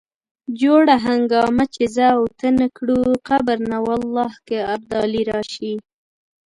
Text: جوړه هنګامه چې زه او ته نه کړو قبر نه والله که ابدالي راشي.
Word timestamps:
جوړه 0.61 0.95
هنګامه 1.07 1.65
چې 1.75 1.83
زه 1.95 2.05
او 2.15 2.21
ته 2.39 2.47
نه 2.59 2.67
کړو 2.77 3.01
قبر 3.27 3.57
نه 3.71 3.79
والله 3.85 4.31
که 4.47 4.57
ابدالي 4.75 5.23
راشي. 5.31 5.73